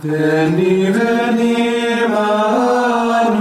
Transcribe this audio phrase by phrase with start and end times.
[0.00, 1.52] Veni, veni,
[2.00, 3.34] Emmanuel,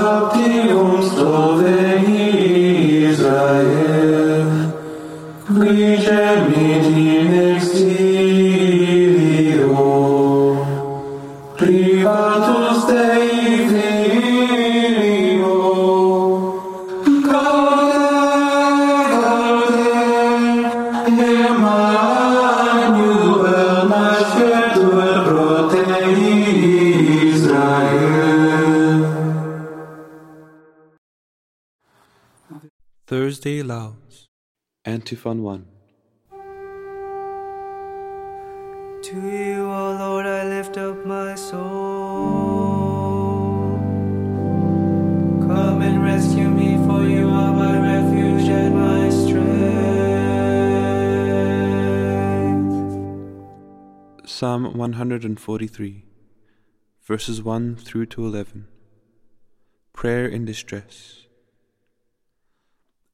[0.00, 2.24] captivum Sloveni
[3.10, 4.72] Israel,
[5.46, 7.49] qui gemit
[33.10, 34.28] Thursday Lauds.
[34.84, 35.66] Antiphon 1.
[39.02, 41.58] To you, O Lord, I lift up my soul.
[45.40, 49.50] Come and rescue me, for you are my refuge and my strength.
[54.30, 56.04] Psalm 143,
[57.02, 58.68] verses 1 through to 11.
[59.92, 61.26] Prayer in distress.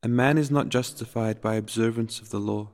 [0.06, 2.68] A man is not justified by observance of the law,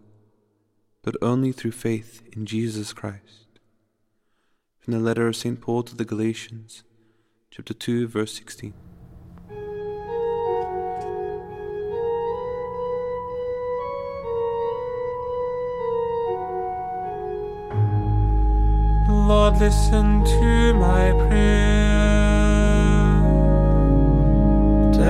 [1.02, 3.58] but only through faith in Jesus Christ.
[4.80, 5.58] From the letter of St.
[5.58, 6.82] Paul to the Galatians,
[7.50, 8.74] chapter 2, verse 16.
[19.08, 21.71] Lord, listen to my prayer.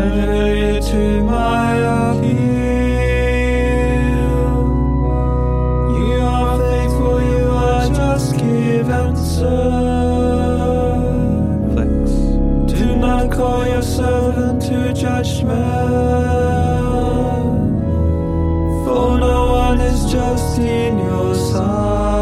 [0.03, 2.33] Your to my appeal.
[5.97, 9.61] You are faithful, you are just, give answer.
[12.67, 15.53] Do not call your servant to judgment.
[18.85, 22.22] For no one is just in your sight.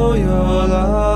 [0.00, 1.09] your love,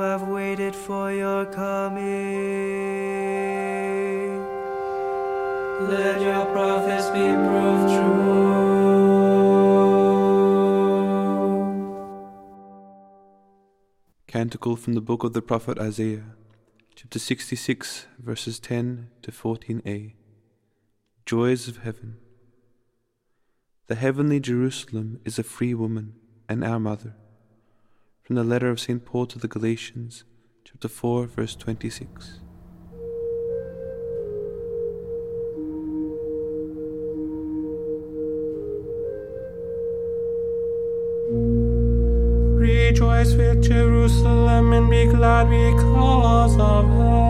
[0.00, 2.04] have waited for your coming.
[5.88, 8.26] Let your prophets be proved true.
[14.26, 16.24] Canticle from the book of the prophet Isaiah,
[16.94, 20.14] chapter 66, verses 10 to 14a.
[21.26, 22.16] Joys of Heaven.
[23.88, 26.14] The heavenly Jerusalem is a free woman
[26.48, 27.14] and our mother.
[28.26, 29.04] From the letter of St.
[29.04, 30.24] Paul to the Galatians,
[30.64, 32.40] chapter 4, verse 26.
[42.58, 47.25] Rejoice with Jerusalem and be glad because of her.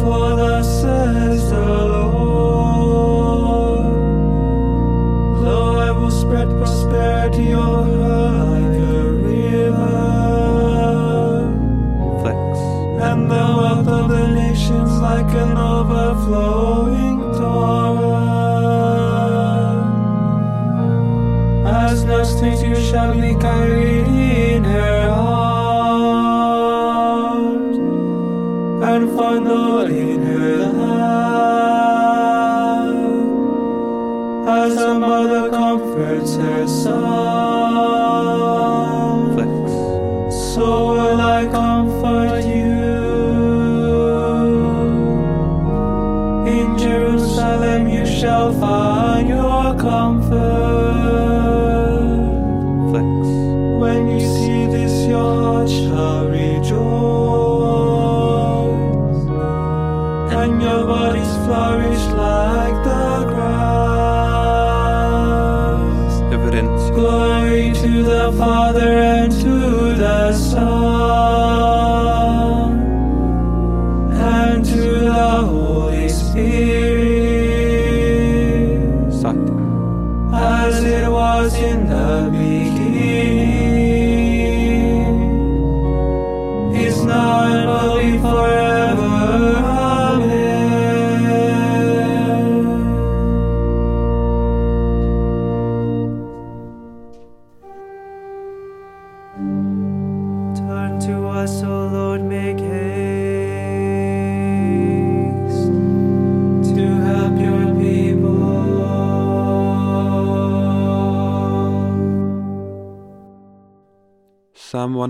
[0.00, 2.16] For thus says the Lord,
[5.44, 9.98] Lo, I will spread prosperity over her like a river
[12.20, 12.58] Flex.
[13.08, 16.67] and the wealth of the nations like an overflowing
[23.40, 23.77] be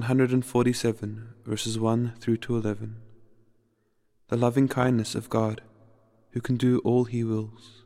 [0.01, 2.97] 147, verses 1 through to 11.
[4.29, 5.63] The loving kindness of God,
[6.33, 7.85] who can do all he wills.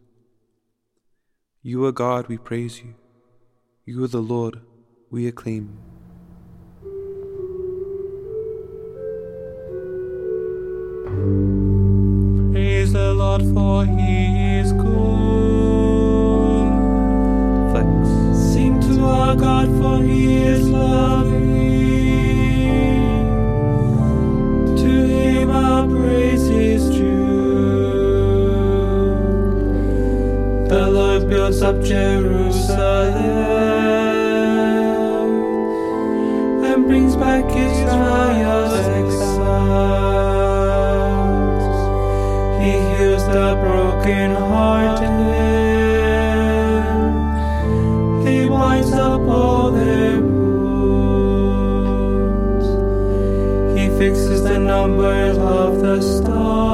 [1.63, 2.95] You are God, we praise you.
[3.85, 4.61] You are the Lord,
[5.11, 5.79] we acclaim you.
[12.53, 14.93] Praise the Lord, for he is good.
[17.71, 18.09] Flex.
[18.53, 21.52] Sing to our God, for he is loving.
[31.33, 33.17] Builds up Jerusalem
[36.63, 39.63] and brings back Israel's exiles.
[42.63, 45.21] He heals the brokenhearted.
[48.27, 51.57] He binds up all their wounds.
[53.79, 56.72] He fixes the numbers of the stars.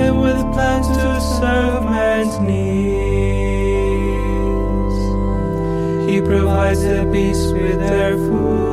[0.00, 2.90] And with plans to serve man's needs.
[6.10, 8.70] He provides the beasts with their food.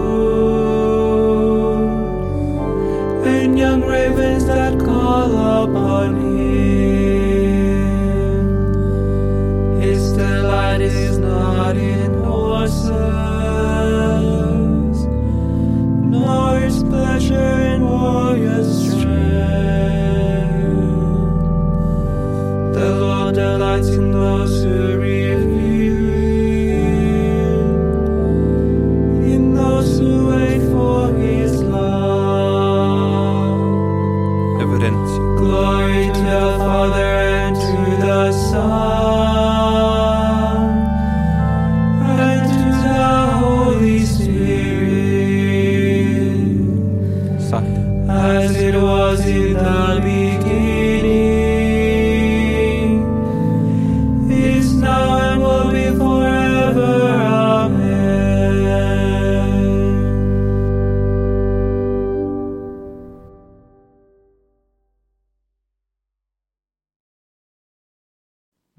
[3.25, 4.66] And young ravens that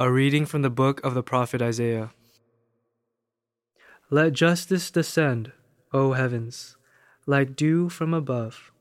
[0.08, 2.12] A reading from the book of the prophet Isaiah.
[4.08, 5.52] Let justice descend,
[5.92, 6.78] O heavens,
[7.26, 8.72] like dew from above.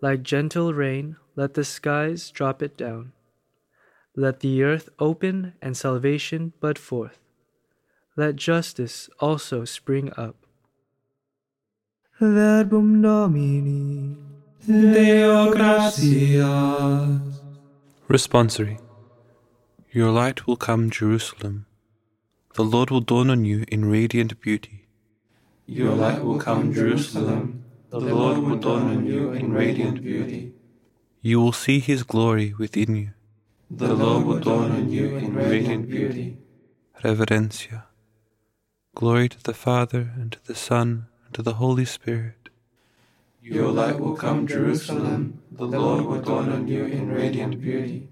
[0.00, 3.12] Like gentle rain, let the skies drop it down.
[4.16, 7.18] Let the earth open and salvation bud forth.
[8.16, 10.36] Let justice also spring up.
[12.18, 14.16] Verbum Domini.
[14.66, 17.20] Deo gratias.
[18.08, 18.87] Responsory.
[19.90, 21.64] Your light will come, Jerusalem.
[22.54, 24.86] The Lord will dawn on you in radiant beauty.
[25.66, 27.64] Your light will come, Jerusalem.
[27.88, 30.52] The Lord will dawn on you in radiant beauty.
[31.22, 33.10] You will see his glory within you.
[33.70, 36.36] The Lord will dawn on you in radiant beauty.
[37.02, 37.84] Reverencia.
[38.94, 42.50] Glory to the Father, and to the Son, and to the Holy Spirit.
[43.40, 45.40] Your light will come, Jerusalem.
[45.50, 48.08] The Lord will dawn on you in radiant beauty.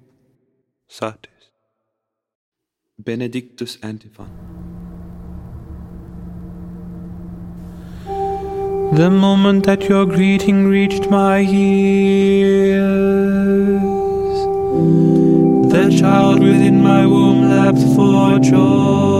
[0.88, 1.35] Satis.
[2.98, 4.30] Benedictus Antiphon.
[8.94, 12.80] The moment that your greeting reached my ears,
[15.70, 19.15] the child within my womb leapt for joy.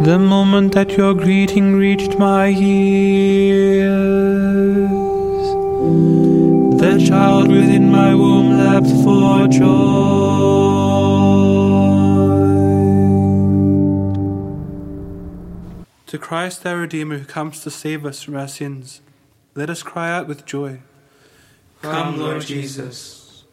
[0.00, 3.90] The moment that your greeting reached my ears,
[6.80, 9.68] the child within my womb leapt for joy.
[16.06, 19.02] To Christ our Redeemer who comes to save us from our sins,
[19.54, 20.80] let us cry out with joy.
[21.82, 23.44] Come, Lord Jesus.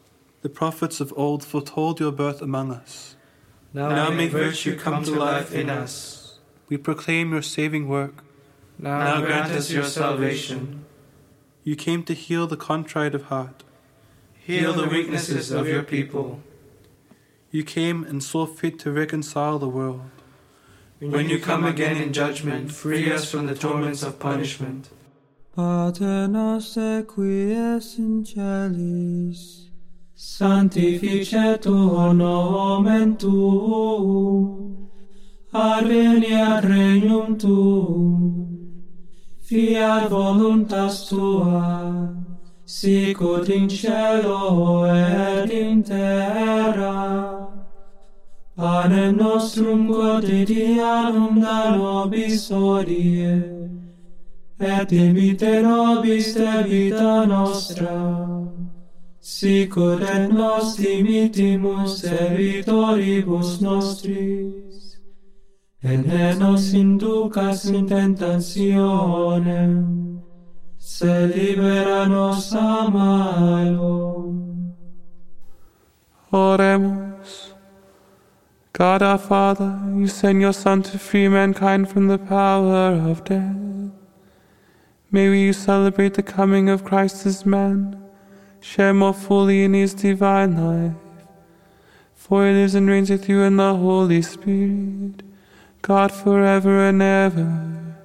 [0.43, 3.17] The prophets of old foretold your birth among us.
[3.73, 6.16] Now, Now may virtue come to life in us.
[6.69, 8.23] We proclaim your saving work.
[8.77, 10.85] Now grant us your salvation.
[11.63, 13.63] You came to heal the contrite of heart.
[14.33, 16.41] Heal the weaknesses of your people.
[17.51, 20.01] You came and saw fit to reconcile the world.
[20.99, 24.89] When you come again in judgment, free us from the torments of punishment.
[25.55, 29.69] Pater noster qui es in celis,
[30.15, 34.76] sanctificetur nomen tuum,
[35.57, 38.47] adveniat regnum tuum,
[39.47, 42.13] fiat voluntas tua,
[42.65, 47.47] sicut in cielo er et in terra.
[48.57, 53.35] Panem nostrum quotidianum da nobis odie,
[54.59, 57.99] et imite nobis debita nostra,
[59.21, 64.66] sicut et nos dimitimus servitoribus nostris,
[65.89, 69.73] et ne nos inducas in tentationem,
[70.77, 74.33] se libera nos a malo.
[76.31, 77.53] Oremus.
[78.73, 83.55] God our Father, you send your Son to free mankind from the power of death.
[85.09, 87.97] May we celebrate the coming of Christ as man,
[88.59, 90.93] share more fully in his divine life.
[92.13, 95.23] For he lives and reigns with you in the Holy Spirit,
[95.81, 97.95] God forever and ever.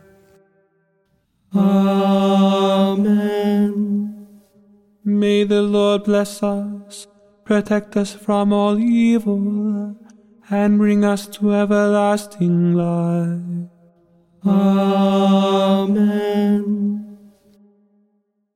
[1.54, 3.02] Amen.
[5.04, 7.06] May the Lord bless us,
[7.44, 9.96] protect us from all evil,
[10.48, 13.68] and bring us to everlasting life.
[14.46, 15.92] Amen.